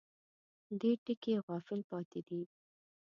[0.79, 2.41] دې ټکي غافل پاتې دي.